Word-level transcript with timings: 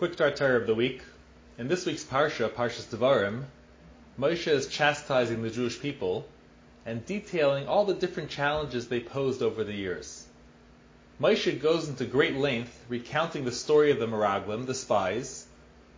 Quick 0.00 0.16
Tartar 0.16 0.56
of 0.56 0.66
the 0.66 0.74
week. 0.74 1.02
In 1.58 1.68
this 1.68 1.84
week's 1.84 2.04
Parsha, 2.04 2.48
Parshas 2.48 2.86
Devarim, 2.86 3.42
Moshe 4.18 4.50
is 4.50 4.66
chastising 4.66 5.42
the 5.42 5.50
Jewish 5.50 5.78
people 5.78 6.26
and 6.86 7.04
detailing 7.04 7.68
all 7.68 7.84
the 7.84 7.92
different 7.92 8.30
challenges 8.30 8.88
they 8.88 9.00
posed 9.00 9.42
over 9.42 9.62
the 9.62 9.74
years. 9.74 10.26
Moshe 11.20 11.60
goes 11.60 11.86
into 11.86 12.06
great 12.06 12.34
length 12.34 12.82
recounting 12.88 13.44
the 13.44 13.52
story 13.52 13.90
of 13.90 13.98
the 13.98 14.06
Meraglim, 14.06 14.64
the 14.64 14.72
spies, 14.72 15.46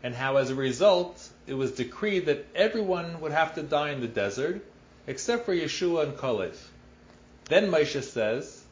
and 0.03 0.17
how 0.17 0.37
as 0.39 0.51
a 0.51 0.57
result 0.57 1.29
it 1.47 1.55
was 1.55 1.71
decreed 1.71 2.27
that 2.27 2.45
everyone 2.57 3.21
would 3.21 3.31
have 3.31 3.55
to 3.55 3.63
die 3.63 3.91
in 3.91 4.01
the 4.01 4.09
desert 4.09 4.65
except 5.07 5.47
for 5.47 5.55
Yehoshua 5.55 6.09
and 6.09 6.17
Kalev. 6.17 6.57
Then 7.45 7.71
Moshe 7.71 8.03
says, 8.03 8.65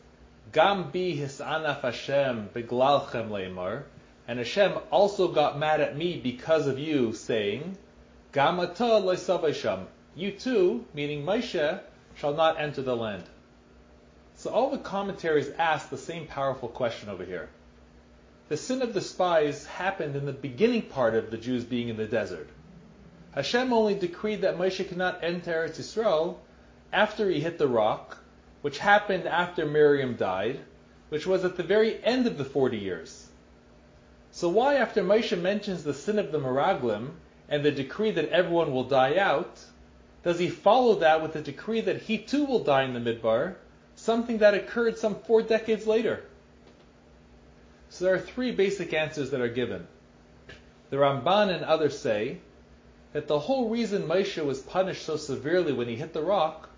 Gam 0.51 0.91
bi 0.91 1.15
hisanaf 1.15 1.83
Hashem 1.83 2.49
beglalchem 2.53 3.29
leimar, 3.29 3.85
and 4.31 4.39
Hashem 4.39 4.79
also 4.93 5.27
got 5.27 5.59
mad 5.59 5.81
at 5.81 5.97
me 5.97 6.17
because 6.17 6.69
of 6.69 6.79
you, 6.79 7.13
saying, 7.13 7.77
Gam 8.31 8.61
ata 8.61 8.85
loisavasham, 8.85 9.87
you 10.15 10.31
too, 10.31 10.85
meaning 10.95 11.25
Moshe, 11.25 11.81
shall 12.15 12.35
not 12.35 12.61
enter 12.61 12.81
the 12.81 12.95
land. 12.95 13.25
So 14.37 14.51
all 14.51 14.71
the 14.71 14.79
commentaries 14.79 15.51
ask 15.59 15.91
the 15.91 15.99
same 15.99 16.29
powerful 16.29 16.69
question 16.69 17.09
over 17.09 17.25
here. 17.25 17.49
The 18.49 18.57
sin 18.57 18.83
of 18.83 18.95
the 18.95 19.01
spies 19.01 19.67
happened 19.67 20.15
in 20.15 20.27
the 20.27 20.33
beginning 20.33 20.83
part 20.83 21.17
of 21.17 21.33
the 21.33 21.37
Jews 21.37 21.65
being 21.65 21.89
in 21.89 21.97
the 21.97 22.07
desert. 22.07 22.49
Hashem 23.33 23.73
only 23.73 23.97
decreed 23.97 24.43
that 24.43 24.59
Moshe 24.59 24.89
cannot 24.89 25.25
enter 25.25 25.67
Eretz 25.67 25.81
Yisrael 25.81 26.37
after 26.93 27.29
he 27.29 27.41
hit 27.41 27.59
the 27.59 27.67
rock, 27.67 28.19
which 28.63 28.79
happened 28.79 29.27
after 29.27 29.67
Miriam 29.67 30.15
died, 30.15 30.61
which 31.09 31.27
was 31.27 31.45
at 31.45 31.57
the 31.57 31.65
very 31.65 32.01
end 32.05 32.29
of 32.29 32.39
the 32.39 32.45
40 32.45 32.79
years. 32.79 33.27
So 34.33 34.49
why, 34.49 34.77
after 34.77 35.03
Moshe 35.03 35.39
mentions 35.41 35.83
the 35.83 35.95
sin 35.95 36.19
of 36.19 36.31
the 36.31 36.39
Meraglim 36.39 37.11
and 37.49 37.65
the 37.65 37.73
decree 37.73 38.13
that 38.13 38.29
everyone 38.29 38.73
will 38.73 38.85
die 38.85 39.17
out, 39.17 39.59
does 40.23 40.39
he 40.39 40.49
follow 40.49 40.97
that 40.97 41.23
with 41.23 41.33
the 41.33 41.41
decree 41.41 41.81
that 41.81 42.03
he 42.03 42.19
too 42.19 42.45
will 42.45 42.63
die 42.63 42.85
in 42.85 42.95
the 42.95 43.01
Midbar, 43.01 43.57
something 43.97 44.39
that 44.39 44.55
occurred 44.55 44.99
some 44.99 45.17
four 45.17 45.43
decades 45.43 45.87
later? 45.87 46.23
So 47.89 48.05
there 48.05 48.15
are 48.15 48.21
three 48.21 48.53
basic 48.53 48.95
answers 48.95 49.31
that 49.31 49.41
are 49.41 49.49
given. 49.49 49.87
The 50.91 50.97
Ramban 50.97 51.53
and 51.53 51.65
others 51.65 51.99
say 51.99 52.39
that 53.13 53.27
the 53.27 53.39
whole 53.39 53.69
reason 53.69 54.07
Moshe 54.07 54.45
was 54.45 54.61
punished 54.61 55.05
so 55.05 55.17
severely 55.17 55.73
when 55.73 55.89
he 55.89 55.97
hit 55.97 56.13
the 56.13 56.23
rock 56.23 56.69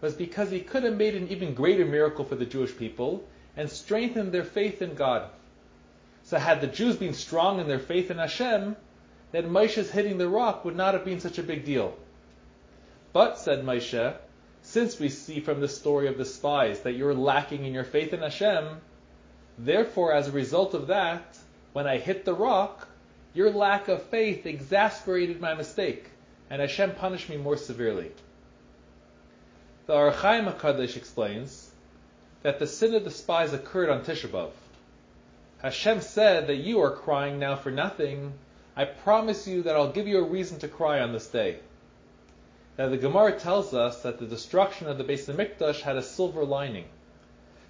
was 0.00 0.14
because 0.14 0.50
he 0.50 0.60
could 0.60 0.82
have 0.82 0.96
made 0.96 1.14
an 1.14 1.28
even 1.28 1.54
greater 1.54 1.84
miracle 1.84 2.24
for 2.24 2.34
the 2.34 2.46
Jewish 2.46 2.76
people 2.76 3.24
and 3.56 3.70
strengthened 3.70 4.32
their 4.32 4.44
faith 4.44 4.82
in 4.82 4.94
God. 4.94 5.30
So 6.28 6.36
had 6.36 6.60
the 6.60 6.66
Jews 6.66 6.96
been 6.96 7.14
strong 7.14 7.58
in 7.58 7.68
their 7.68 7.78
faith 7.78 8.10
in 8.10 8.18
Hashem, 8.18 8.76
then 9.32 9.48
Moshe's 9.48 9.90
hitting 9.90 10.18
the 10.18 10.28
rock 10.28 10.62
would 10.62 10.76
not 10.76 10.92
have 10.92 11.02
been 11.02 11.20
such 11.20 11.38
a 11.38 11.42
big 11.42 11.64
deal. 11.64 11.96
But, 13.14 13.38
said 13.38 13.64
Moshe, 13.64 14.14
since 14.60 15.00
we 15.00 15.08
see 15.08 15.40
from 15.40 15.60
the 15.60 15.68
story 15.68 16.06
of 16.06 16.18
the 16.18 16.26
spies 16.26 16.80
that 16.80 16.92
you're 16.92 17.14
lacking 17.14 17.64
in 17.64 17.72
your 17.72 17.84
faith 17.84 18.12
in 18.12 18.20
Hashem, 18.20 18.78
therefore, 19.56 20.12
as 20.12 20.28
a 20.28 20.32
result 20.32 20.74
of 20.74 20.88
that, 20.88 21.38
when 21.72 21.86
I 21.86 21.96
hit 21.96 22.26
the 22.26 22.34
rock, 22.34 22.86
your 23.32 23.50
lack 23.50 23.88
of 23.88 24.02
faith 24.02 24.44
exasperated 24.44 25.40
my 25.40 25.54
mistake, 25.54 26.10
and 26.50 26.60
Hashem 26.60 26.96
punished 26.96 27.30
me 27.30 27.38
more 27.38 27.56
severely. 27.56 28.12
The 29.86 29.94
Ohr 29.94 30.12
HaChaim 30.12 30.54
HaKadosh 30.54 30.98
explains 30.98 31.70
that 32.42 32.58
the 32.58 32.66
sin 32.66 32.94
of 32.94 33.04
the 33.04 33.10
spies 33.10 33.54
occurred 33.54 33.88
on 33.88 34.04
Tisha. 34.04 34.50
Hashem 35.60 36.02
said 36.02 36.46
that 36.46 36.56
you 36.56 36.80
are 36.82 36.92
crying 36.92 37.40
now 37.40 37.56
for 37.56 37.72
nothing. 37.72 38.32
I 38.76 38.84
promise 38.84 39.48
you 39.48 39.62
that 39.62 39.74
I'll 39.74 39.90
give 39.90 40.06
you 40.06 40.18
a 40.18 40.28
reason 40.28 40.60
to 40.60 40.68
cry 40.68 41.00
on 41.00 41.12
this 41.12 41.26
day. 41.26 41.58
Now 42.78 42.88
the 42.88 42.96
Gemara 42.96 43.32
tells 43.32 43.74
us 43.74 44.02
that 44.02 44.20
the 44.20 44.26
destruction 44.26 44.86
of 44.86 44.98
the 44.98 45.04
Beis 45.04 45.26
Hamikdash 45.26 45.80
had 45.80 45.96
a 45.96 46.02
silver 46.02 46.44
lining. 46.44 46.84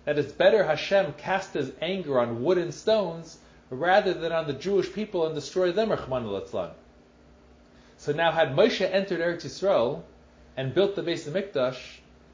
That 0.05 0.19
it's 0.19 0.33
better 0.33 0.65
Hashem 0.65 1.15
cast 1.15 1.55
his 1.55 1.73
anger 1.81 2.21
on 2.21 2.43
wood 2.43 2.59
and 2.59 2.75
stones 2.75 3.39
rather 3.71 4.13
than 4.13 4.33
on 4.33 4.47
the 4.47 4.53
Jewish 4.53 4.93
people 4.93 5.25
and 5.25 5.35
destroy 5.35 5.73
them, 5.73 5.89
Rahman 5.89 6.45
So 7.97 8.13
now 8.13 8.33
had 8.33 8.55
Moshe 8.55 8.83
entered 8.83 9.21
Eretz 9.21 9.47
Yisrael 9.47 10.03
and 10.59 10.75
built 10.75 10.95
the 10.95 11.03
Beis 11.03 11.27
Hamikdash, 11.27 11.79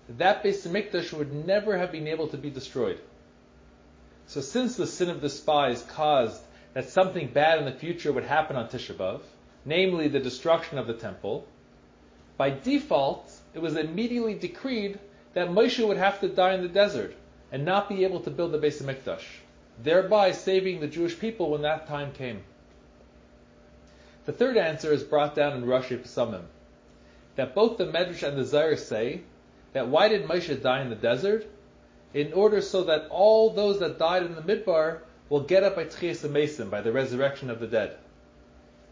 that 0.09 0.43
Beis 0.43 0.67
Hamikdash 0.67 1.13
would 1.13 1.33
never 1.33 1.79
have 1.79 1.93
been 1.93 2.09
able 2.09 2.27
to 2.29 2.37
be 2.37 2.51
destroyed. 2.51 2.99
So 4.27 4.41
since 4.41 4.77
the 4.77 4.87
sin 4.87 5.11
of 5.11 5.21
the 5.21 5.29
spies 5.29 5.83
caused 5.83 6.43
that 6.73 6.89
something 6.89 7.29
bad 7.29 7.59
in 7.59 7.65
the 7.65 7.73
future 7.73 8.13
would 8.13 8.25
happen 8.25 8.57
on 8.57 8.69
Tisha 8.69 8.95
B'Av, 8.95 9.21
namely 9.65 10.09
the 10.09 10.21
destruction 10.21 10.79
of 10.79 10.87
the 10.87 10.95
temple, 10.95 11.47
by 12.37 12.51
default, 12.51 13.31
it 13.55 13.61
was 13.61 13.77
immediately 13.77 14.35
decreed 14.35 14.99
that 15.35 15.51
Moshe 15.51 15.87
would 15.87 15.97
have 15.97 16.21
to 16.21 16.29
die 16.29 16.55
in 16.55 16.63
the 16.63 16.69
desert 16.69 17.15
and 17.53 17.65
not 17.65 17.89
be 17.89 18.05
able 18.05 18.21
to 18.21 18.31
build 18.31 18.53
the 18.53 18.59
Beis 18.59 18.83
Hamikdash, 18.83 19.25
thereby 19.83 20.33
saving 20.33 20.81
the 20.81 20.89
Jewish 20.89 21.19
people 21.19 21.51
when 21.51 21.63
that 21.63 21.87
time 21.87 22.13
came. 22.13 22.43
The 24.25 24.33
third 24.33 24.57
answer 24.57 24.93
is 24.93 25.05
brought 25.05 25.35
down 25.35 25.57
in 25.57 25.65
Rashi 25.65 25.99
Pesamim, 25.99 26.45
that 27.37 27.55
both 27.55 27.77
the 27.77 27.87
Medrash 27.87 28.27
and 28.27 28.37
the 28.37 28.45
Zohar 28.45 28.77
say 28.77 29.21
that 29.73 29.89
why 29.89 30.09
did 30.09 30.27
Moshe 30.27 30.61
die 30.61 30.81
in 30.81 30.91
the 30.91 30.97
desert? 30.97 31.47
In 32.15 32.33
order 32.33 32.61
so 32.61 32.85
that 32.85 33.09
all 33.11 33.51
those 33.51 33.81
that 33.81 33.99
died 33.99 34.23
in 34.23 34.37
the 34.37 34.43
Midbar 34.43 35.01
will 35.29 35.41
get 35.41 35.65
up 35.65 35.75
by 35.75 35.85
Tchias 35.85 36.27
Meisim, 36.29 36.71
by 36.71 36.81
the 36.81 36.93
resurrection 36.93 37.51
of 37.51 37.59
the 37.59 37.67
dead. 37.67 37.97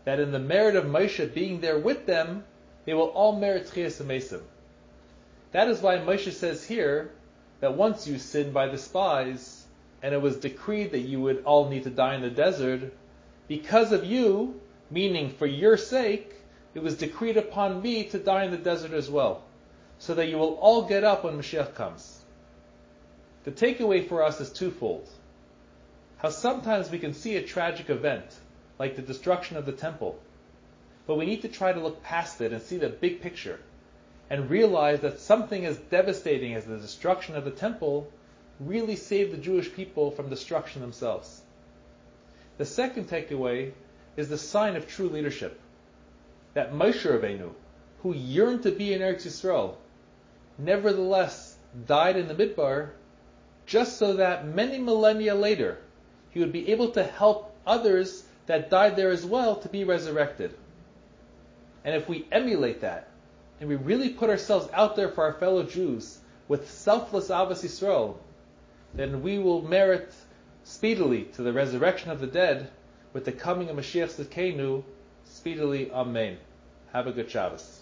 That 0.04 0.18
in 0.18 0.32
the 0.32 0.40
merit 0.40 0.74
of 0.74 0.84
Moshe 0.84 1.32
being 1.32 1.60
there 1.60 1.78
with 1.78 2.04
them, 2.04 2.44
they 2.84 2.94
will 2.94 3.10
all 3.10 3.38
merit 3.38 3.68
Tchias 3.68 4.02
Meisim. 4.04 4.42
That 5.52 5.68
is 5.68 5.80
why 5.80 5.98
Moshe 5.98 6.32
says 6.32 6.64
here 6.64 7.12
that 7.60 7.76
once 7.76 8.08
you 8.08 8.18
sinned 8.18 8.52
by 8.52 8.66
the 8.66 8.78
spies, 8.78 9.66
and 10.02 10.12
it 10.12 10.20
was 10.20 10.36
decreed 10.36 10.90
that 10.90 11.00
you 11.00 11.20
would 11.20 11.44
all 11.44 11.68
need 11.68 11.84
to 11.84 11.90
die 11.90 12.16
in 12.16 12.22
the 12.22 12.30
desert, 12.30 12.92
because 13.46 13.92
of 13.92 14.04
you, 14.04 14.60
meaning 14.90 15.30
for 15.30 15.46
your 15.46 15.76
sake, 15.76 16.34
it 16.74 16.82
was 16.82 16.96
decreed 16.96 17.36
upon 17.36 17.82
me 17.82 18.04
to 18.04 18.18
die 18.18 18.44
in 18.44 18.50
the 18.50 18.56
desert 18.56 18.92
as 18.92 19.08
well, 19.08 19.44
so 19.98 20.14
that 20.14 20.26
you 20.26 20.38
will 20.38 20.54
all 20.54 20.82
get 20.82 21.04
up 21.04 21.22
when 21.22 21.38
Mashiach 21.38 21.74
comes. 21.74 22.21
The 23.44 23.50
takeaway 23.50 24.06
for 24.06 24.22
us 24.22 24.40
is 24.40 24.52
twofold. 24.52 25.08
How 26.18 26.30
sometimes 26.30 26.90
we 26.90 27.00
can 27.00 27.12
see 27.12 27.36
a 27.36 27.42
tragic 27.42 27.90
event, 27.90 28.24
like 28.78 28.94
the 28.94 29.02
destruction 29.02 29.56
of 29.56 29.66
the 29.66 29.72
temple, 29.72 30.20
but 31.06 31.16
we 31.16 31.26
need 31.26 31.42
to 31.42 31.48
try 31.48 31.72
to 31.72 31.80
look 31.80 32.02
past 32.04 32.40
it 32.40 32.52
and 32.52 32.62
see 32.62 32.76
the 32.76 32.88
big 32.88 33.20
picture, 33.20 33.58
and 34.30 34.48
realize 34.48 35.00
that 35.00 35.18
something 35.18 35.66
as 35.66 35.76
devastating 35.76 36.54
as 36.54 36.64
the 36.64 36.78
destruction 36.78 37.34
of 37.34 37.44
the 37.44 37.50
temple 37.50 38.08
really 38.60 38.94
saved 38.94 39.32
the 39.32 39.38
Jewish 39.38 39.72
people 39.72 40.12
from 40.12 40.30
destruction 40.30 40.80
themselves. 40.80 41.42
The 42.58 42.64
second 42.64 43.08
takeaway 43.08 43.72
is 44.16 44.28
the 44.28 44.38
sign 44.38 44.76
of 44.76 44.86
true 44.86 45.08
leadership. 45.08 45.58
That 46.54 46.72
Moshe 46.72 47.04
Rabbeinu, 47.04 47.52
who 48.02 48.14
yearned 48.14 48.62
to 48.62 48.70
be 48.70 48.92
in 48.92 49.00
Eretz 49.00 49.26
Yisrael, 49.26 49.74
nevertheless 50.58 51.56
died 51.86 52.16
in 52.16 52.28
the 52.28 52.34
Midbar 52.34 52.90
just 53.66 53.98
so 53.98 54.14
that 54.14 54.46
many 54.46 54.78
millennia 54.78 55.34
later 55.34 55.78
he 56.30 56.40
would 56.40 56.52
be 56.52 56.70
able 56.70 56.90
to 56.90 57.04
help 57.04 57.54
others 57.66 58.24
that 58.46 58.70
died 58.70 58.96
there 58.96 59.10
as 59.10 59.24
well 59.24 59.56
to 59.56 59.68
be 59.68 59.84
resurrected. 59.84 60.54
And 61.84 61.94
if 61.94 62.08
we 62.08 62.26
emulate 62.32 62.80
that, 62.80 63.08
and 63.60 63.68
we 63.68 63.76
really 63.76 64.08
put 64.08 64.30
ourselves 64.30 64.68
out 64.72 64.96
there 64.96 65.08
for 65.08 65.24
our 65.24 65.34
fellow 65.34 65.62
Jews 65.62 66.18
with 66.48 66.70
selfless 66.70 67.28
Ahavas 67.28 67.62
Yisrael, 67.62 68.16
then 68.94 69.22
we 69.22 69.38
will 69.38 69.62
merit 69.62 70.12
speedily 70.64 71.24
to 71.34 71.42
the 71.42 71.52
resurrection 71.52 72.10
of 72.10 72.20
the 72.20 72.26
dead 72.26 72.70
with 73.12 73.24
the 73.24 73.32
coming 73.32 73.68
of 73.68 73.76
Mashiach 73.76 74.24
Tzidkenu 74.24 74.82
speedily. 75.24 75.90
Amen. 75.92 76.38
Have 76.92 77.06
a 77.06 77.12
good 77.12 77.30
Shabbos. 77.30 77.81